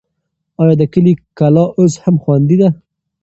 [0.61, 2.69] آیا د کلي کلا اوس هم خوندي ده؟